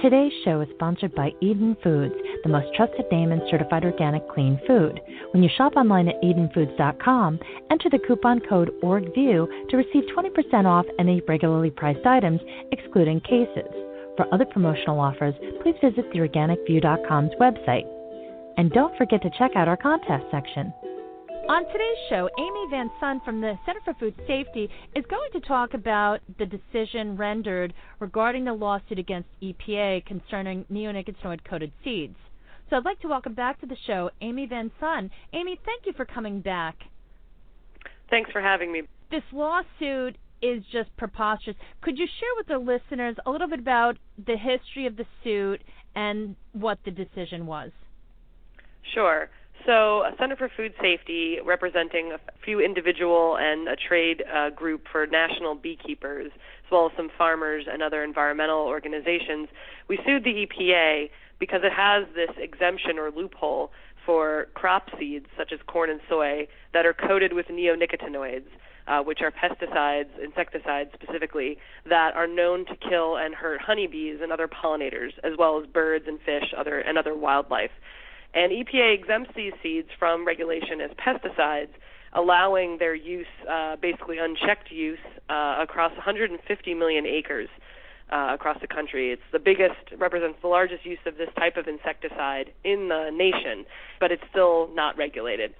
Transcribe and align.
Today's 0.00 0.32
show 0.44 0.60
is 0.60 0.68
sponsored 0.74 1.14
by 1.14 1.30
Eden 1.40 1.76
Foods, 1.82 2.14
the 2.42 2.48
most 2.48 2.74
trusted 2.74 3.04
name 3.12 3.30
in 3.30 3.40
certified 3.50 3.84
organic 3.84 4.28
clean 4.28 4.60
food. 4.66 5.00
When 5.32 5.42
you 5.42 5.48
shop 5.56 5.76
online 5.76 6.08
at 6.08 6.20
edenfoods.com, 6.22 7.38
enter 7.70 7.90
the 7.90 8.00
coupon 8.06 8.40
code 8.48 8.70
ORGVIEW 8.82 9.68
to 9.70 9.76
receive 9.76 10.04
20% 10.16 10.64
off 10.64 10.86
any 10.98 11.20
regularly 11.28 11.70
priced 11.70 12.04
items, 12.06 12.40
excluding 12.72 13.20
cases. 13.20 13.70
For 14.16 14.26
other 14.32 14.44
promotional 14.44 14.98
offers, 14.98 15.34
please 15.62 15.76
visit 15.80 16.12
theorganicview.com's 16.12 17.32
website. 17.40 17.86
And 18.56 18.72
don't 18.72 18.96
forget 18.96 19.22
to 19.22 19.30
check 19.38 19.52
out 19.54 19.68
our 19.68 19.76
contest 19.76 20.24
section. 20.30 20.72
On 21.48 21.66
today's 21.66 21.98
show, 22.08 22.28
Amy 22.38 22.66
Van 22.70 22.88
Saun 23.00 23.22
from 23.24 23.40
the 23.40 23.58
Center 23.66 23.80
for 23.84 23.94
Food 23.94 24.14
Safety 24.28 24.70
is 24.94 25.04
going 25.10 25.28
to 25.32 25.40
talk 25.40 25.74
about 25.74 26.20
the 26.38 26.46
decision 26.46 27.16
rendered 27.16 27.74
regarding 27.98 28.44
the 28.44 28.52
lawsuit 28.52 28.98
against 28.98 29.28
EPA 29.42 30.06
concerning 30.06 30.64
neonicotinoid 30.70 31.40
coated 31.44 31.72
seeds. 31.82 32.16
So 32.70 32.76
I'd 32.76 32.84
like 32.84 33.00
to 33.00 33.08
welcome 33.08 33.34
back 33.34 33.60
to 33.60 33.66
the 33.66 33.76
show 33.86 34.10
Amy 34.20 34.46
Van 34.46 34.70
Saun. 34.80 35.10
Amy, 35.32 35.58
thank 35.64 35.84
you 35.84 35.92
for 35.94 36.04
coming 36.04 36.40
back. 36.40 36.76
Thanks 38.08 38.30
for 38.30 38.40
having 38.40 38.70
me. 38.70 38.82
This 39.10 39.24
lawsuit 39.32 40.16
is 40.42 40.62
just 40.72 40.96
preposterous. 40.96 41.56
Could 41.80 41.98
you 41.98 42.06
share 42.06 42.30
with 42.36 42.46
the 42.46 42.58
listeners 42.58 43.16
a 43.26 43.30
little 43.30 43.48
bit 43.48 43.58
about 43.58 43.98
the 44.16 44.36
history 44.36 44.86
of 44.86 44.96
the 44.96 45.06
suit 45.24 45.60
and 45.96 46.36
what 46.52 46.78
the 46.84 46.92
decision 46.92 47.46
was? 47.46 47.72
Sure. 48.94 49.28
So, 49.64 50.00
a 50.02 50.12
Center 50.18 50.34
for 50.34 50.48
Food 50.48 50.74
Safety, 50.80 51.38
representing 51.44 52.12
a 52.12 52.18
few 52.44 52.60
individual 52.60 53.36
and 53.38 53.68
a 53.68 53.76
trade 53.76 54.24
uh, 54.32 54.50
group 54.50 54.86
for 54.90 55.06
national 55.06 55.54
beekeepers, 55.54 56.32
as 56.34 56.70
well 56.70 56.86
as 56.86 56.92
some 56.96 57.10
farmers 57.16 57.66
and 57.70 57.82
other 57.82 58.02
environmental 58.02 58.66
organizations, 58.66 59.48
we 59.88 60.00
sued 60.04 60.24
the 60.24 60.46
EPA 60.46 61.10
because 61.38 61.60
it 61.62 61.72
has 61.72 62.06
this 62.14 62.30
exemption 62.38 62.98
or 62.98 63.12
loophole 63.12 63.70
for 64.04 64.48
crop 64.54 64.88
seeds, 64.98 65.26
such 65.38 65.52
as 65.52 65.60
corn 65.68 65.90
and 65.90 66.00
soy, 66.08 66.48
that 66.72 66.84
are 66.84 66.94
coated 66.94 67.32
with 67.32 67.46
neonicotinoids 67.46 68.48
uh, 68.86 69.00
which 69.02 69.20
are 69.20 69.30
pesticides, 69.30 70.08
insecticides 70.22 70.90
specifically, 70.94 71.58
that 71.88 72.14
are 72.14 72.26
known 72.26 72.64
to 72.66 72.76
kill 72.76 73.16
and 73.16 73.34
hurt 73.34 73.60
honeybees 73.60 74.18
and 74.22 74.32
other 74.32 74.48
pollinators, 74.48 75.12
as 75.22 75.32
well 75.38 75.60
as 75.60 75.66
birds 75.66 76.04
and 76.08 76.18
fish, 76.20 76.52
other 76.56 76.78
and 76.80 76.98
other 76.98 77.14
wildlife. 77.16 77.70
And 78.34 78.52
EPA 78.52 78.94
exempts 78.94 79.30
these 79.36 79.52
seeds 79.62 79.88
from 79.98 80.26
regulation 80.26 80.80
as 80.80 80.90
pesticides, 80.92 81.72
allowing 82.12 82.78
their 82.78 82.94
use, 82.94 83.26
uh, 83.48 83.76
basically 83.76 84.18
unchecked 84.18 84.70
use, 84.70 84.98
uh, 85.28 85.56
across 85.60 85.92
150 85.92 86.74
million 86.74 87.06
acres. 87.06 87.48
Uh, 88.10 88.34
across 88.34 88.60
the 88.60 88.66
country. 88.66 89.10
It's 89.10 89.22
the 89.32 89.38
biggest, 89.38 89.78
represents 89.96 90.36
the 90.42 90.48
largest 90.48 90.84
use 90.84 90.98
of 91.06 91.16
this 91.16 91.30
type 91.38 91.56
of 91.56 91.66
insecticide 91.66 92.52
in 92.62 92.88
the 92.90 93.08
nation, 93.10 93.64
but 94.00 94.12
it's 94.12 94.22
still 94.28 94.68
not 94.74 94.98
regulated 94.98 95.54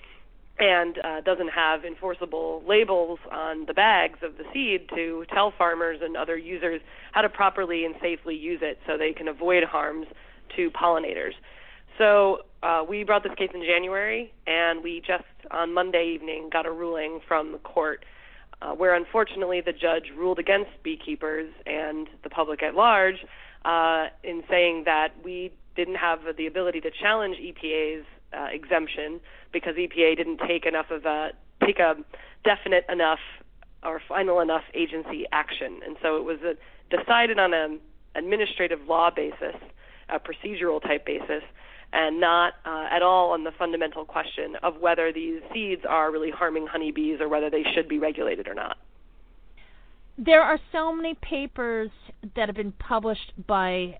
and 0.59 0.99
uh, 0.99 1.21
doesn't 1.23 1.49
have 1.49 1.85
enforceable 1.85 2.63
labels 2.67 3.19
on 3.31 3.67
the 3.67 3.75
bags 3.75 4.19
of 4.23 4.37
the 4.37 4.45
seed 4.53 4.89
to 4.95 5.25
tell 5.33 5.53
farmers 5.57 6.01
and 6.03 6.17
other 6.17 6.37
users 6.37 6.81
how 7.13 7.23
to 7.23 7.29
properly 7.29 7.85
and 7.85 7.95
safely 8.01 8.37
use 8.37 8.61
it 8.63 8.79
so 8.87 8.97
they 8.97 9.13
can 9.13 9.29
avoid 9.29 9.65
harms 9.65 10.07
to 10.57 10.71
pollinators. 10.71 11.33
So 11.99 12.43
uh, 12.63 12.85
we 12.89 13.05
brought 13.05 13.23
this 13.23 13.35
case 13.37 13.51
in 13.55 13.63
January, 13.63 14.33
and 14.47 14.83
we 14.83 15.03
just 15.07 15.25
on 15.51 15.75
Monday 15.75 16.13
evening 16.15 16.49
got 16.53 16.67
a 16.67 16.71
ruling 16.71 17.21
from 17.27 17.53
the 17.53 17.59
court 17.59 18.05
uh, 18.63 18.73
where 18.73 18.95
unfortunately 18.95 19.61
the 19.61 19.73
judge 19.73 20.13
ruled 20.17 20.39
against 20.39 20.71
beekeepers 20.83 21.51
and 21.67 22.09
the 22.23 22.31
public 22.31 22.63
at 22.63 22.75
large 22.75 23.17
uh, 23.65 24.07
in 24.23 24.43
saying 24.49 24.85
that 24.85 25.09
we 25.25 25.53
didn't 25.75 25.97
have 25.97 26.21
the 26.37 26.47
ability 26.47 26.81
to 26.81 26.91
challenge 26.91 27.37
EPA's 27.39 28.05
uh, 28.33 28.47
exemption 28.53 29.21
because 29.53 29.75
EPA 29.75 30.17
didn't 30.17 30.41
take 30.47 30.65
enough 30.65 30.91
of 30.91 31.05
a 31.05 31.31
take 31.65 31.79
a 31.79 31.97
definite 32.45 32.85
enough 32.89 33.21
or 33.85 34.01
final 34.09 34.41
enough 34.41 34.63
agency 34.75 35.27
action, 35.33 35.81
and 35.85 35.97
so 36.01 36.17
it 36.17 36.25
was 36.25 36.39
a, 36.43 36.55
decided 36.97 37.39
on 37.39 37.53
an 37.53 37.81
administrative 38.15 38.81
law 38.87 39.11
basis, 39.11 39.57
a 40.09 40.21
procedural 40.21 40.81
type 40.81 41.05
basis, 41.05 41.43
and 41.93 42.21
not 42.21 42.55
uh, 42.65 42.87
at 42.91 43.03
all 43.03 43.33
on 43.33 43.45
the 43.45 43.53
fundamental 43.59 44.05
question 44.05 44.57
of 44.63 44.81
whether 44.81 45.13
these 45.13 45.41
seeds 45.53 45.83
are 45.89 46.11
really 46.11 46.31
harming 46.31 46.67
honeybees 46.67 47.21
or 47.21 47.29
whether 47.29 47.51
they 47.51 47.65
should 47.75 47.89
be 47.89 47.99
regulated 47.99 48.49
or 48.49 48.55
not. 48.55 48.77
There 50.19 50.43
are 50.43 50.59
so 50.71 50.95
many 50.95 51.15
papers 51.15 51.91
that 52.37 52.49
have 52.49 52.57
been 52.57 52.73
published 52.73 53.33
by 53.47 53.99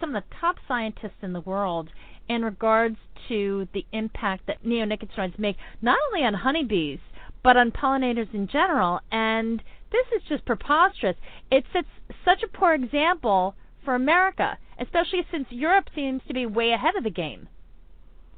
some 0.00 0.14
of 0.14 0.22
the 0.22 0.36
top 0.40 0.56
scientists 0.66 1.22
in 1.22 1.32
the 1.32 1.40
world 1.40 1.90
in 2.28 2.42
regards 2.42 2.96
to 3.28 3.68
the 3.74 3.84
impact 3.92 4.46
that 4.46 4.64
neonicotinoids 4.64 5.38
make 5.38 5.56
not 5.82 5.98
only 6.08 6.24
on 6.24 6.34
honeybees 6.34 6.98
but 7.42 7.56
on 7.56 7.70
pollinators 7.70 8.32
in 8.34 8.48
general. 8.48 9.00
And 9.10 9.62
this 9.92 10.06
is 10.14 10.22
just 10.28 10.44
preposterous. 10.44 11.16
It 11.50 11.64
sets 11.72 11.88
such 12.24 12.42
a 12.42 12.48
poor 12.48 12.74
example 12.74 13.54
for 13.84 13.94
America, 13.94 14.58
especially 14.80 15.24
since 15.30 15.46
Europe 15.50 15.86
seems 15.94 16.22
to 16.28 16.34
be 16.34 16.46
way 16.46 16.72
ahead 16.72 16.96
of 16.96 17.04
the 17.04 17.10
game. 17.10 17.48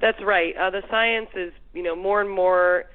That's 0.00 0.18
right. 0.22 0.54
Uh, 0.56 0.70
the 0.70 0.82
science 0.90 1.28
is, 1.36 1.52
you 1.72 1.82
know, 1.82 1.94
more 1.94 2.20
and 2.20 2.28
more 2.28 2.86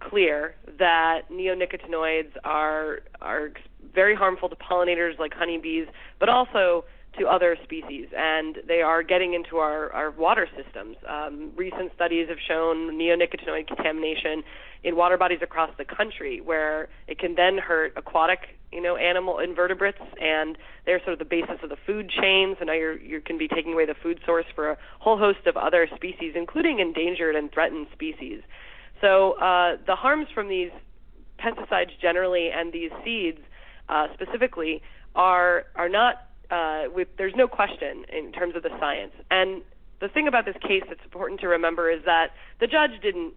clear 0.00 0.56
that 0.78 1.22
neonicotinoids 1.32 2.32
are 2.44 3.00
are 3.20 3.50
very 3.94 4.14
harmful 4.14 4.48
to 4.48 4.56
pollinators 4.56 5.18
like 5.18 5.32
honeybees, 5.32 5.86
but 6.18 6.28
also 6.28 6.84
to 7.18 7.26
other 7.26 7.56
species, 7.64 8.08
and 8.16 8.58
they 8.66 8.82
are 8.82 9.02
getting 9.02 9.34
into 9.34 9.56
our, 9.56 9.92
our 9.92 10.10
water 10.10 10.48
systems. 10.56 10.96
Um, 11.08 11.52
recent 11.56 11.92
studies 11.94 12.28
have 12.28 12.38
shown 12.46 12.98
neonicotinoid 12.98 13.66
contamination 13.66 14.42
in 14.84 14.96
water 14.96 15.16
bodies 15.16 15.40
across 15.42 15.70
the 15.78 15.84
country, 15.84 16.40
where 16.40 16.88
it 17.08 17.18
can 17.18 17.34
then 17.34 17.58
hurt 17.58 17.92
aquatic, 17.96 18.40
you 18.70 18.80
know, 18.80 18.96
animal 18.96 19.38
invertebrates, 19.38 19.98
and 20.20 20.56
they're 20.84 21.00
sort 21.00 21.14
of 21.14 21.18
the 21.18 21.24
basis 21.24 21.58
of 21.62 21.70
the 21.70 21.76
food 21.86 22.10
chain. 22.10 22.54
So 22.58 22.64
now 22.64 22.74
you're 22.74 22.98
you 22.98 23.20
can 23.20 23.38
be 23.38 23.48
taking 23.48 23.72
away 23.72 23.86
the 23.86 23.96
food 24.02 24.20
source 24.24 24.46
for 24.54 24.70
a 24.70 24.78
whole 24.98 25.18
host 25.18 25.46
of 25.46 25.56
other 25.56 25.88
species, 25.94 26.34
including 26.36 26.80
endangered 26.80 27.34
and 27.34 27.50
threatened 27.50 27.86
species. 27.92 28.42
So 29.00 29.32
uh, 29.32 29.76
the 29.86 29.96
harms 29.96 30.28
from 30.34 30.48
these 30.48 30.70
pesticides 31.38 31.90
generally 32.00 32.50
and 32.50 32.72
these 32.72 32.90
seeds 33.04 33.38
uh, 33.88 34.06
specifically 34.14 34.82
are 35.14 35.64
are 35.74 35.88
not 35.88 36.26
uh, 36.50 36.84
with, 36.94 37.08
there's 37.18 37.34
no 37.36 37.48
question 37.48 38.04
in 38.12 38.32
terms 38.32 38.56
of 38.56 38.62
the 38.62 38.70
science. 38.80 39.12
And 39.30 39.62
the 40.00 40.08
thing 40.08 40.28
about 40.28 40.44
this 40.44 40.56
case 40.62 40.82
that's 40.88 41.02
important 41.04 41.40
to 41.40 41.48
remember 41.48 41.90
is 41.90 42.04
that 42.04 42.28
the 42.60 42.66
judge 42.66 43.00
didn't 43.02 43.34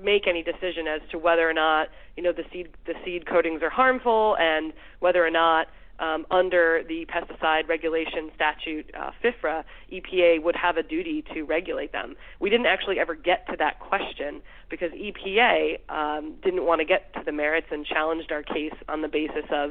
make 0.00 0.26
any 0.26 0.42
decision 0.42 0.86
as 0.86 1.00
to 1.10 1.18
whether 1.18 1.48
or 1.48 1.54
not 1.54 1.88
you 2.18 2.22
know 2.22 2.32
the 2.32 2.44
seed 2.52 2.68
the 2.84 2.92
seed 3.02 3.26
coatings 3.26 3.62
are 3.62 3.70
harmful 3.70 4.36
and 4.38 4.74
whether 5.00 5.24
or 5.24 5.30
not 5.30 5.68
um, 5.98 6.26
under 6.30 6.82
the 6.86 7.06
pesticide 7.06 7.68
regulation 7.68 8.30
statute 8.34 8.90
uh, 8.94 9.10
FIFRA, 9.24 9.64
EPA 9.90 10.42
would 10.42 10.56
have 10.56 10.76
a 10.76 10.82
duty 10.82 11.24
to 11.32 11.42
regulate 11.44 11.92
them. 11.92 12.16
We 12.38 12.50
didn't 12.50 12.66
actually 12.66 12.98
ever 12.98 13.14
get 13.14 13.46
to 13.48 13.56
that 13.58 13.80
question 13.80 14.42
because 14.68 14.92
EPA 14.92 15.78
um, 15.88 16.34
didn't 16.42 16.66
want 16.66 16.80
to 16.80 16.84
get 16.84 17.14
to 17.14 17.22
the 17.24 17.32
merits 17.32 17.68
and 17.70 17.86
challenged 17.86 18.30
our 18.30 18.42
case 18.42 18.74
on 18.88 19.00
the 19.00 19.08
basis 19.08 19.46
of 19.50 19.70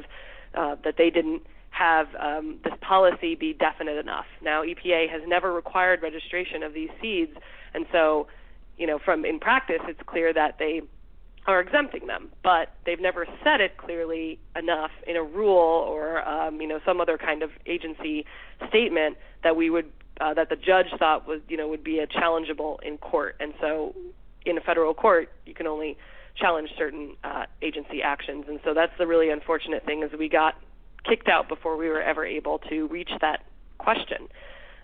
uh, 0.54 0.74
that 0.84 0.96
they 0.98 1.10
didn't 1.10 1.42
have 1.76 2.08
um, 2.18 2.58
this 2.64 2.72
policy 2.80 3.34
be 3.34 3.52
definite 3.52 3.98
enough. 3.98 4.26
Now, 4.42 4.62
EPA 4.62 5.10
has 5.10 5.22
never 5.26 5.52
required 5.52 6.02
registration 6.02 6.62
of 6.62 6.72
these 6.72 6.90
seeds, 7.00 7.32
and 7.74 7.86
so 7.92 8.28
you 8.76 8.86
know, 8.86 8.98
from 8.98 9.24
in 9.24 9.38
practice, 9.38 9.80
it's 9.88 10.00
clear 10.06 10.32
that 10.32 10.58
they 10.58 10.82
are 11.46 11.60
exempting 11.60 12.06
them, 12.06 12.30
but 12.42 12.74
they've 12.84 13.00
never 13.00 13.26
said 13.42 13.60
it 13.60 13.76
clearly 13.76 14.38
enough 14.56 14.90
in 15.06 15.16
a 15.16 15.22
rule 15.22 15.86
or 15.88 16.26
um, 16.28 16.60
you 16.60 16.66
know 16.66 16.80
some 16.84 17.00
other 17.00 17.18
kind 17.18 17.42
of 17.42 17.50
agency 17.66 18.26
statement 18.68 19.16
that 19.44 19.56
we 19.56 19.70
would 19.70 19.90
uh, 20.20 20.34
that 20.34 20.48
the 20.48 20.56
judge 20.56 20.86
thought 20.98 21.26
was 21.26 21.40
you 21.48 21.56
know 21.56 21.68
would 21.68 21.84
be 21.84 21.98
a 21.98 22.06
challengeable 22.06 22.78
in 22.82 22.98
court. 22.98 23.36
And 23.40 23.54
so 23.60 23.94
in 24.44 24.58
a 24.58 24.60
federal 24.60 24.94
court, 24.94 25.30
you 25.44 25.54
can 25.54 25.66
only 25.66 25.96
challenge 26.36 26.70
certain 26.76 27.16
uh, 27.24 27.46
agency 27.62 28.02
actions. 28.02 28.44
And 28.48 28.60
so 28.64 28.74
that's 28.74 28.92
the 28.98 29.06
really 29.06 29.30
unfortunate 29.30 29.84
thing 29.86 30.02
is 30.02 30.10
we 30.18 30.28
got 30.28 30.54
kicked 31.08 31.28
out 31.28 31.48
before 31.48 31.76
we 31.76 31.88
were 31.88 32.00
ever 32.00 32.24
able 32.24 32.58
to 32.70 32.88
reach 32.88 33.10
that 33.20 33.44
question. 33.78 34.28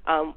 Um, 0.06 0.34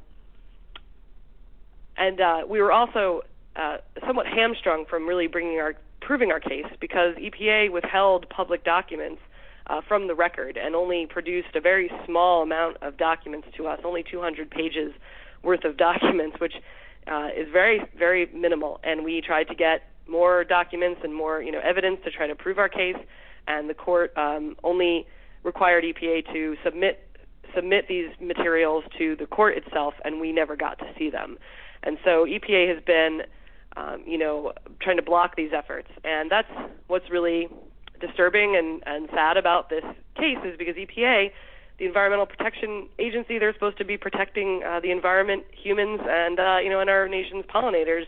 and 1.97 2.19
uh, 2.19 2.41
we 2.47 2.61
were 2.61 2.71
also 2.71 3.21
uh, 3.55 3.77
somewhat 4.05 4.27
hamstrung 4.27 4.85
from 4.85 5.07
really 5.07 5.27
bringing 5.27 5.59
our 5.59 5.75
proving 6.01 6.31
our 6.31 6.39
case 6.39 6.65
because 6.79 7.15
EPA 7.15 7.71
withheld 7.71 8.29
public 8.29 8.63
documents 8.63 9.19
uh, 9.67 9.81
from 9.87 10.07
the 10.07 10.13
record 10.13 10.57
and 10.57 10.75
only 10.75 11.07
produced 11.07 11.55
a 11.55 11.61
very 11.61 11.91
small 12.05 12.43
amount 12.43 12.77
of 12.83 12.95
documents 12.97 13.47
to 13.57 13.65
us, 13.65 13.79
only 13.83 14.03
200 14.03 14.49
pages 14.51 14.93
worth 15.41 15.63
of 15.63 15.77
documents, 15.89 16.39
which 16.39 16.53
uh, 17.07 17.29
is 17.35 17.47
very, 17.51 17.81
very 17.97 18.27
minimal. 18.33 18.79
And 18.83 19.03
we 19.03 19.21
tried 19.21 19.45
to 19.45 19.55
get 19.55 19.89
more 20.07 20.43
documents 20.43 21.01
and 21.03 21.13
more, 21.13 21.41
you 21.41 21.51
know, 21.51 21.61
evidence 21.63 21.99
to 22.05 22.11
try 22.11 22.27
to 22.27 22.35
prove 22.35 22.59
our 22.59 22.69
case. 22.69 22.97
And 23.47 23.69
the 23.69 23.73
court 23.73 24.15
um, 24.17 24.55
only 24.63 25.07
required 25.45 25.85
EPA 25.85 26.33
to 26.33 26.57
submit 26.63 26.99
submit 27.55 27.87
these 27.87 28.09
materials 28.19 28.83
to 28.97 29.15
the 29.15 29.25
court 29.25 29.55
itself, 29.55 29.93
and 30.03 30.19
we 30.19 30.33
never 30.33 30.57
got 30.57 30.77
to 30.79 30.85
see 30.97 31.09
them. 31.09 31.37
And 31.83 31.97
so 32.03 32.25
EPA 32.25 32.73
has 32.73 32.83
been, 32.83 33.21
um, 33.77 34.03
you 34.05 34.17
know, 34.17 34.51
trying 34.81 34.97
to 34.97 35.03
block 35.03 35.37
these 35.37 35.51
efforts, 35.53 35.87
and 36.03 36.29
that's 36.29 36.51
what's 36.87 37.09
really 37.09 37.47
disturbing 38.01 38.57
and, 38.57 38.83
and 38.85 39.07
sad 39.13 39.37
about 39.37 39.69
this 39.69 39.85
case 40.17 40.37
is 40.43 40.57
because 40.57 40.75
EPA, 40.75 41.31
the 41.77 41.85
Environmental 41.85 42.25
Protection 42.25 42.89
Agency, 42.99 43.39
they're 43.39 43.53
supposed 43.53 43.77
to 43.77 43.85
be 43.85 43.95
protecting 43.95 44.61
uh, 44.67 44.81
the 44.81 44.91
environment, 44.91 45.45
humans, 45.51 46.01
and 46.03 46.39
uh, 46.39 46.57
you 46.61 46.69
know, 46.69 46.81
and 46.81 46.89
our 46.89 47.07
nation's 47.07 47.45
pollinators 47.45 48.05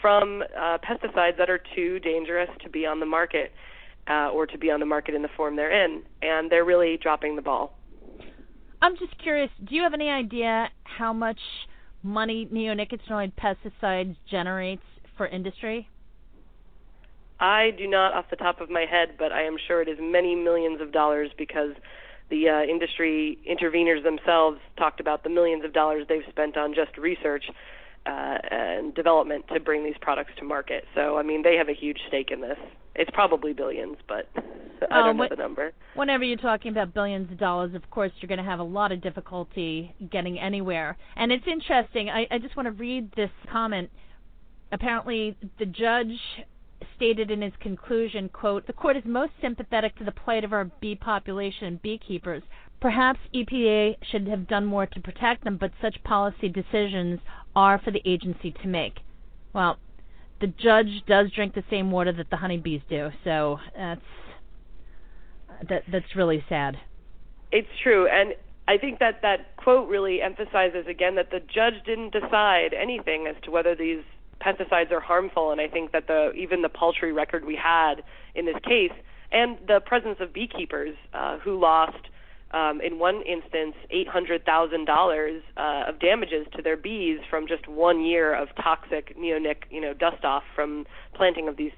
from 0.00 0.42
uh, 0.58 0.78
pesticides 0.78 1.36
that 1.38 1.48
are 1.48 1.60
too 1.74 1.98
dangerous 2.00 2.50
to 2.62 2.68
be 2.68 2.84
on 2.84 3.00
the 3.00 3.06
market 3.06 3.52
uh, 4.10 4.30
or 4.30 4.46
to 4.46 4.58
be 4.58 4.70
on 4.70 4.80
the 4.80 4.86
market 4.86 5.14
in 5.14 5.22
the 5.22 5.28
form 5.36 5.56
they're 5.56 5.84
in, 5.84 6.02
and 6.20 6.50
they're 6.50 6.64
really 6.64 6.98
dropping 7.00 7.36
the 7.36 7.42
ball. 7.42 7.78
I'm 8.82 8.96
just 8.96 9.16
curious. 9.22 9.50
Do 9.68 9.74
you 9.74 9.82
have 9.82 9.94
any 9.94 10.08
idea 10.08 10.68
how 10.84 11.12
much 11.12 11.38
money 12.02 12.48
neonicotinoid 12.52 13.32
pesticides 13.34 14.16
generates 14.30 14.82
for 15.16 15.26
industry? 15.26 15.88
I 17.38 17.70
do 17.76 17.86
not 17.86 18.12
off 18.12 18.26
the 18.30 18.36
top 18.36 18.60
of 18.60 18.68
my 18.68 18.84
head, 18.90 19.10
but 19.18 19.32
I 19.32 19.44
am 19.44 19.56
sure 19.66 19.80
it 19.80 19.88
is 19.88 19.98
many 20.00 20.34
millions 20.34 20.80
of 20.80 20.92
dollars 20.92 21.30
because 21.38 21.72
the 22.30 22.48
uh, 22.48 22.62
industry 22.62 23.38
interveners 23.48 24.02
themselves 24.02 24.58
talked 24.76 25.00
about 25.00 25.24
the 25.24 25.30
millions 25.30 25.64
of 25.64 25.72
dollars 25.72 26.06
they've 26.08 26.22
spent 26.28 26.56
on 26.56 26.74
just 26.74 26.96
research 26.98 27.44
uh, 28.06 28.38
and 28.50 28.94
development 28.94 29.46
to 29.52 29.60
bring 29.60 29.84
these 29.84 29.96
products 30.00 30.32
to 30.38 30.44
market. 30.44 30.84
So, 30.94 31.18
I 31.18 31.22
mean, 31.22 31.42
they 31.42 31.56
have 31.56 31.68
a 31.68 31.74
huge 31.74 31.98
stake 32.08 32.30
in 32.30 32.40
this. 32.40 32.58
It's 33.00 33.10
probably 33.14 33.54
billions, 33.54 33.96
but 34.06 34.28
I 34.90 35.00
um, 35.00 35.06
don't 35.06 35.16
know 35.16 35.26
the 35.30 35.36
number. 35.36 35.72
Whenever 35.94 36.22
you're 36.22 36.36
talking 36.36 36.70
about 36.70 36.92
billions 36.92 37.32
of 37.32 37.38
dollars, 37.38 37.74
of 37.74 37.88
course, 37.88 38.12
you're 38.20 38.28
going 38.28 38.36
to 38.36 38.44
have 38.44 38.58
a 38.58 38.62
lot 38.62 38.92
of 38.92 39.00
difficulty 39.00 39.94
getting 40.12 40.38
anywhere. 40.38 40.98
And 41.16 41.32
it's 41.32 41.46
interesting. 41.50 42.10
I, 42.10 42.26
I 42.30 42.36
just 42.36 42.56
want 42.58 42.66
to 42.66 42.72
read 42.72 43.10
this 43.16 43.30
comment. 43.50 43.88
Apparently, 44.70 45.34
the 45.58 45.64
judge 45.64 46.12
stated 46.94 47.30
in 47.30 47.40
his 47.40 47.54
conclusion, 47.58 48.28
quote, 48.28 48.66
"The 48.66 48.74
court 48.74 48.98
is 48.98 49.04
most 49.06 49.32
sympathetic 49.40 49.96
to 49.96 50.04
the 50.04 50.12
plight 50.12 50.44
of 50.44 50.52
our 50.52 50.66
bee 50.66 50.94
population 50.94 51.68
and 51.68 51.80
beekeepers. 51.80 52.42
Perhaps 52.82 53.20
EPA 53.34 53.96
should 54.10 54.28
have 54.28 54.46
done 54.46 54.66
more 54.66 54.84
to 54.84 55.00
protect 55.00 55.44
them, 55.44 55.56
but 55.56 55.72
such 55.80 56.04
policy 56.04 56.50
decisions 56.50 57.18
are 57.56 57.78
for 57.78 57.92
the 57.92 58.02
agency 58.04 58.50
to 58.60 58.68
make." 58.68 59.00
Well, 59.54 59.78
the 60.40 60.46
judge 60.46 61.02
does 61.06 61.30
drink 61.34 61.54
the 61.54 61.64
same 61.70 61.90
water 61.90 62.12
that 62.12 62.30
the 62.30 62.36
honeybees 62.36 62.80
do, 62.88 63.10
so 63.24 63.58
that's 63.76 64.00
that 65.68 65.82
that's 65.90 66.16
really 66.16 66.44
sad. 66.48 66.76
It's 67.52 67.68
true, 67.82 68.08
and 68.08 68.34
I 68.66 68.78
think 68.78 69.00
that 69.00 69.20
that 69.22 69.56
quote 69.56 69.88
really 69.88 70.22
emphasizes 70.22 70.86
again 70.88 71.16
that 71.16 71.30
the 71.30 71.40
judge 71.40 71.74
didn't 71.84 72.12
decide 72.12 72.72
anything 72.72 73.26
as 73.28 73.36
to 73.44 73.50
whether 73.50 73.74
these 73.74 74.02
pesticides 74.40 74.90
are 74.90 75.00
harmful, 75.00 75.52
and 75.52 75.60
I 75.60 75.68
think 75.68 75.92
that 75.92 76.06
the 76.06 76.32
even 76.32 76.62
the 76.62 76.68
paltry 76.68 77.12
record 77.12 77.44
we 77.44 77.56
had 77.56 77.96
in 78.34 78.46
this 78.46 78.56
case, 78.64 78.92
and 79.32 79.58
the 79.66 79.80
presence 79.84 80.16
of 80.20 80.32
beekeepers 80.32 80.96
uh, 81.12 81.38
who 81.38 81.58
lost. 81.60 82.08
Um, 82.52 82.80
in 82.80 82.98
one 82.98 83.22
instance, 83.22 83.76
eight 83.90 84.08
hundred 84.08 84.44
thousand 84.44 84.82
uh, 84.88 84.92
dollars 84.92 85.42
of 85.56 86.00
damages 86.00 86.46
to 86.56 86.62
their 86.62 86.76
bees 86.76 87.20
from 87.28 87.46
just 87.46 87.68
one 87.68 88.04
year 88.04 88.34
of 88.34 88.48
toxic 88.56 89.16
neonic, 89.16 89.64
you 89.70 89.80
know, 89.80 89.94
dust 89.94 90.24
off 90.24 90.42
from 90.54 90.86
planting 91.14 91.46
of 91.48 91.56
these 91.56 91.72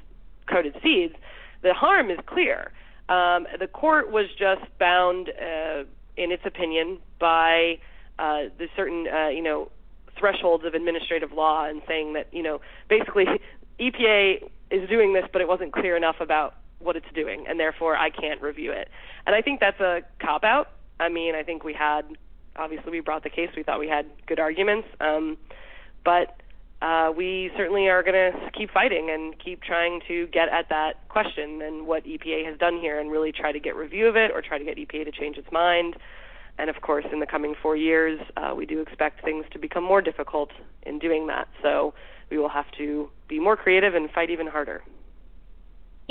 coated 0.51 0.75
seeds. 0.83 1.15
The 1.63 1.75
harm 1.75 2.11
is 2.11 2.19
clear. 2.27 2.73
Um, 3.09 3.47
the 3.59 3.67
court 3.67 4.11
was 4.11 4.27
just 4.39 4.63
bound, 4.79 5.29
uh, 5.29 5.85
in 6.17 6.33
its 6.33 6.45
opinion, 6.47 6.99
by 7.19 7.79
uh, 8.19 8.45
the 8.59 8.69
certain, 8.75 9.07
uh, 9.09 9.29
you 9.29 9.43
know, 9.43 9.71
thresholds 10.19 10.65
of 10.65 10.75
administrative 10.75 11.33
law 11.33 11.67
and 11.67 11.83
saying 11.89 12.13
that 12.13 12.29
you 12.33 12.43
know 12.43 12.61
basically 12.89 13.25
EPA 13.81 14.49
is 14.71 14.89
doing 14.89 15.13
this, 15.13 15.25
but 15.33 15.43
it 15.43 15.49
wasn't 15.49 15.73
clear 15.73 15.97
enough 15.97 16.17
about 16.21 16.55
what 16.82 16.96
it's 16.96 17.06
doing, 17.14 17.44
and 17.49 17.58
therefore 17.58 17.96
I 17.96 18.11
can't 18.11 18.40
review 18.40 18.73
it. 18.73 18.88
And 19.26 19.34
I 19.34 19.43
think 19.43 19.61
that's 19.61 19.81
a 19.81 20.02
cop 20.20 20.44
out. 20.44 20.69
I 21.00 21.08
mean, 21.08 21.34
I 21.34 21.43
think 21.43 21.64
we 21.64 21.73
had 21.73 22.02
obviously 22.56 22.90
we 22.90 23.00
brought 23.00 23.23
the 23.23 23.31
case. 23.31 23.50
We 23.56 23.62
thought 23.62 23.81
we 23.81 23.88
had 23.88 24.06
good 24.26 24.38
arguments, 24.38 24.88
um, 25.00 25.38
but 26.05 26.37
uh, 26.81 27.12
we 27.17 27.50
certainly 27.56 27.88
are 27.88 28.02
going 28.02 28.32
to 28.32 28.50
keep 28.50 28.70
fighting 28.70 29.08
and 29.11 29.38
keep 29.38 29.62
trying 29.62 30.00
to 30.08 30.26
get 30.29 30.49
at 30.49 30.69
that 30.69 31.08
question 31.08 31.62
and 31.62 31.87
what 31.87 32.05
EPA 32.05 32.44
has 32.44 32.58
done 32.58 32.79
here, 32.79 32.99
and 32.99 33.11
really 33.11 33.32
try 33.32 33.52
to 33.52 33.61
get 33.61 33.76
review 33.76 34.06
of 34.08 34.17
it 34.17 34.31
or 34.32 34.43
try 34.43 34.58
to 34.58 34.64
get 34.64 34.76
EPA 34.76 35.05
to 35.05 35.12
change 35.12 35.37
its 35.37 35.50
mind. 35.52 35.96
And 36.58 36.69
of 36.69 36.82
course, 36.82 37.06
in 37.12 37.20
the 37.20 37.26
coming 37.26 37.55
four 37.61 37.76
years, 37.76 38.20
uh, 38.37 38.52
we 38.55 38.67
do 38.67 38.81
expect 38.81 39.25
things 39.25 39.46
to 39.52 39.58
become 39.58 39.85
more 39.85 40.02
difficult 40.02 40.50
in 40.82 40.99
doing 40.99 41.26
that. 41.28 41.49
So 41.62 41.94
we 42.31 42.38
will 42.38 42.50
have 42.50 42.70
to 42.78 43.08
be 43.28 43.38
more 43.38 43.56
creative 43.56 43.94
and 43.94 44.11
fight 44.11 44.31
even 44.31 44.46
harder. 44.46 44.82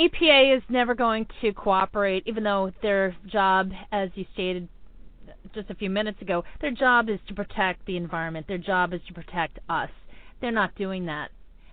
EPA 0.01 0.58
is 0.58 0.63
never 0.70 0.96
going 0.96 1.27
to 1.41 1.53
cooperate, 1.53 2.24
even 2.25 2.43
though 2.43 2.72
their 2.81 3.15
job, 3.27 3.72
as 3.91 4.10
you 4.15 4.25
stated 4.34 4.67
just 5.53 5.70
a 5.70 5.75
few 5.75 5.89
minutes 5.89 6.22
ago, 6.22 6.43
their 6.60 6.72
job 6.72 7.10
is 7.10 7.20
to 7.27 7.34
protect 7.34 7.86
the 7.86 7.98
environment. 7.98 8.48
Their 8.48 8.58
job 8.58 8.93
is 8.93 9.01
to 9.08 9.13
protect 9.13 9.60
us. 9.70 9.89
They're 10.39 10.51
not 10.51 10.74
doing 10.75 11.05
that. 11.05 11.29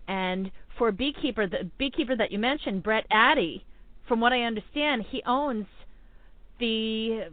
And 0.08 0.50
for 0.76 0.92
beekeeper, 0.92 1.46
the 1.46 1.70
beekeeper 1.78 2.16
that 2.16 2.30
you 2.30 2.38
mentioned, 2.38 2.82
Bret 2.82 3.06
Adee, 3.10 3.64
from 4.06 4.20
what 4.20 4.32
I 4.32 4.42
understand, 4.42 5.04
he 5.10 5.22
owns 5.26 5.66
the 6.60 7.30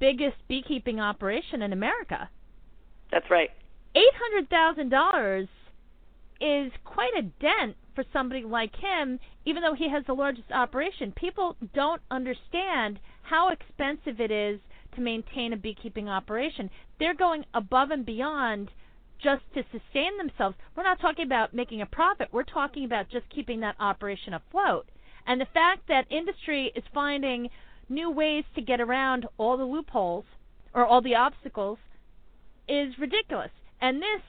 biggest 0.00 0.36
beekeeping 0.48 1.00
operation 1.00 1.62
in 1.62 1.72
America. 1.72 2.28
That's 3.10 3.30
right. 3.30 3.50
Eight 3.94 4.14
hundred 4.14 4.50
thousand 4.50 4.90
dollars 4.90 5.48
is 6.40 6.72
quite 6.84 7.12
a 7.18 7.22
dent 7.22 7.76
for 7.96 8.04
somebody 8.12 8.44
like 8.44 8.76
him, 8.76 9.18
even 9.44 9.62
though 9.62 9.74
he 9.74 9.88
has 9.88 10.04
the 10.06 10.14
largest 10.14 10.52
operation. 10.52 11.12
People 11.16 11.56
don't 11.74 12.02
understand 12.12 13.00
how 13.22 13.48
expensive 13.48 14.20
it 14.20 14.30
is 14.30 14.60
to 14.94 15.00
maintain 15.00 15.52
a 15.52 15.56
beekeeping 15.56 16.08
operation. 16.08 16.70
They're 17.00 17.14
going 17.14 17.44
above 17.54 17.90
and 17.90 18.06
beyond 18.06 18.70
just 19.20 19.42
to 19.54 19.64
sustain 19.72 20.16
themselves. 20.18 20.56
We're 20.76 20.84
not 20.84 21.00
talking 21.00 21.24
about 21.24 21.54
making 21.54 21.80
a 21.80 21.86
profit. 21.86 22.28
We're 22.30 22.44
talking 22.44 22.84
about 22.84 23.08
just 23.10 23.28
keeping 23.30 23.60
that 23.60 23.76
operation 23.80 24.34
afloat. 24.34 24.86
And 25.26 25.40
the 25.40 25.48
fact 25.52 25.88
that 25.88 26.06
industry 26.10 26.70
is 26.76 26.84
finding 26.94 27.48
new 27.88 28.10
ways 28.10 28.44
to 28.54 28.60
get 28.60 28.80
around 28.80 29.26
all 29.38 29.56
the 29.56 29.64
loopholes 29.64 30.24
or 30.74 30.86
all 30.86 31.00
the 31.00 31.14
obstacles 31.14 31.78
is 32.68 32.98
ridiculous. 32.98 33.50
And 33.80 34.02
this 34.02 34.22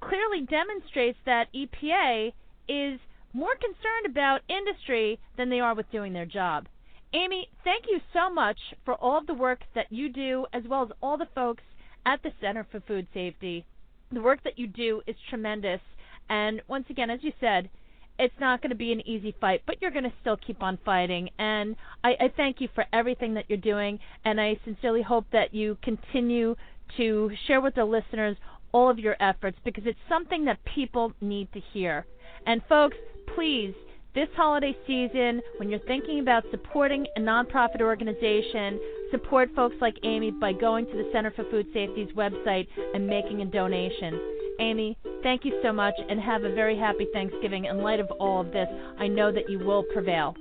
clearly 0.00 0.40
demonstrates 0.40 1.18
that 1.26 1.48
EPA 1.54 2.32
is 2.68 3.00
more 3.32 3.54
concerned 3.54 4.06
about 4.06 4.40
industry 4.48 5.18
than 5.36 5.50
they 5.50 5.60
are 5.60 5.74
with 5.74 5.90
doing 5.90 6.12
their 6.12 6.26
job. 6.26 6.66
Amy, 7.12 7.48
thank 7.64 7.84
you 7.88 8.00
so 8.12 8.28
much 8.28 8.58
for 8.84 8.94
all 8.94 9.18
of 9.18 9.26
the 9.26 9.34
work 9.34 9.60
that 9.74 9.90
you 9.90 10.08
do, 10.08 10.46
as 10.52 10.64
well 10.68 10.82
as 10.82 10.90
all 11.02 11.16
the 11.16 11.28
folks 11.34 11.62
at 12.04 12.22
the 12.22 12.32
Center 12.40 12.66
for 12.70 12.80
Food 12.80 13.06
Safety. 13.14 13.64
The 14.12 14.22
work 14.22 14.42
that 14.44 14.58
you 14.58 14.66
do 14.66 15.02
is 15.06 15.16
tremendous. 15.28 15.80
And 16.28 16.62
once 16.68 16.86
again, 16.90 17.10
as 17.10 17.22
you 17.22 17.32
said, 17.40 17.70
it's 18.18 18.34
not 18.40 18.62
going 18.62 18.70
to 18.70 18.76
be 18.76 18.92
an 18.92 19.06
easy 19.06 19.34
fight, 19.40 19.62
but 19.66 19.80
you're 19.80 19.90
going 19.90 20.04
to 20.04 20.12
still 20.20 20.36
keep 20.36 20.62
on 20.62 20.78
fighting. 20.84 21.28
And 21.38 21.76
I, 22.02 22.10
I 22.20 22.32
thank 22.36 22.60
you 22.60 22.68
for 22.74 22.84
everything 22.92 23.34
that 23.34 23.44
you're 23.48 23.58
doing, 23.58 23.98
and 24.24 24.40
I 24.40 24.58
sincerely 24.64 25.02
hope 25.02 25.26
that 25.32 25.54
you 25.54 25.76
continue 25.82 26.56
to 26.96 27.30
share 27.46 27.60
with 27.60 27.74
the 27.74 27.84
listeners 27.84 28.36
all 28.72 28.90
of 28.90 28.98
your 28.98 29.16
efforts 29.20 29.58
because 29.64 29.84
it's 29.86 29.98
something 30.08 30.44
that 30.46 30.58
people 30.64 31.12
need 31.20 31.52
to 31.52 31.60
hear. 31.72 32.06
And 32.46 32.62
folks, 32.68 32.96
please, 33.34 33.74
this 34.14 34.28
holiday 34.34 34.74
season, 34.86 35.42
when 35.58 35.68
you're 35.68 35.78
thinking 35.80 36.20
about 36.20 36.44
supporting 36.50 37.06
a 37.16 37.20
nonprofit 37.20 37.80
organization, 37.80 38.80
support 39.10 39.50
folks 39.54 39.76
like 39.80 39.94
Amy 40.04 40.30
by 40.30 40.52
going 40.52 40.86
to 40.86 40.92
the 40.92 41.10
Center 41.12 41.30
for 41.32 41.44
Food 41.50 41.66
Safety's 41.74 42.08
website 42.16 42.66
and 42.94 43.06
making 43.06 43.42
a 43.42 43.44
donation. 43.44 44.18
Amy, 44.58 44.96
thank 45.22 45.44
you 45.44 45.60
so 45.62 45.72
much 45.72 45.94
and 46.08 46.18
have 46.18 46.44
a 46.44 46.54
very 46.54 46.78
happy 46.78 47.06
Thanksgiving. 47.12 47.66
In 47.66 47.82
light 47.82 48.00
of 48.00 48.10
all 48.12 48.40
of 48.40 48.52
this, 48.52 48.68
I 48.98 49.06
know 49.06 49.30
that 49.32 49.50
you 49.50 49.58
will 49.58 49.82
prevail. 49.92 50.34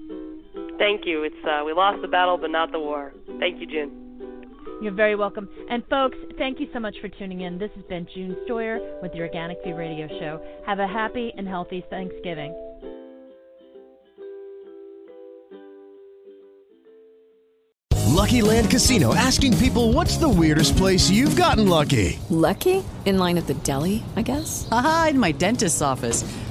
Thank 0.77 1.05
you. 1.05 1.23
It's 1.23 1.35
uh, 1.45 1.63
we 1.65 1.73
lost 1.73 2.01
the 2.01 2.07
battle, 2.07 2.37
but 2.37 2.51
not 2.51 2.71
the 2.71 2.79
war. 2.79 3.13
Thank 3.39 3.59
you, 3.59 3.67
June. 3.67 4.04
You're 4.81 4.93
very 4.93 5.15
welcome. 5.15 5.49
And 5.69 5.83
folks, 5.89 6.17
thank 6.37 6.59
you 6.59 6.67
so 6.73 6.79
much 6.79 6.95
for 7.01 7.09
tuning 7.09 7.41
in. 7.41 7.57
This 7.57 7.71
has 7.75 7.83
been 7.85 8.07
June 8.13 8.35
Stoyer 8.45 8.79
with 9.01 9.13
the 9.13 9.19
Organic 9.19 9.63
View 9.63 9.75
Radio 9.75 10.07
Show. 10.07 10.41
Have 10.65 10.79
a 10.79 10.87
happy 10.87 11.33
and 11.37 11.47
healthy 11.47 11.83
Thanksgiving. 11.89 12.53
Lucky 18.25 18.41
Land 18.41 18.71
Casino 18.71 19.13
asking 19.13 19.55
people 19.57 19.93
what's 19.93 20.17
the 20.17 20.27
weirdest 20.27 20.75
place 20.77 21.09
you've 21.11 21.35
gotten 21.35 21.67
lucky? 21.67 22.17
Lucky? 22.29 22.83
In 23.05 23.19
line 23.19 23.37
at 23.37 23.45
the 23.45 23.53
deli, 23.53 24.03
I 24.15 24.23
guess? 24.23 24.67
Aha, 24.71 25.07
in 25.11 25.19
my 25.19 25.31
dentist's 25.31 25.81
office. 25.81 26.23